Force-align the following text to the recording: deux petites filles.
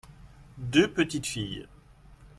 deux 0.57 0.87
petites 0.91 1.27
filles. 1.27 1.67